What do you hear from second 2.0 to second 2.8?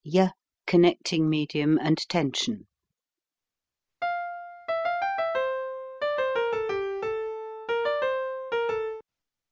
tension.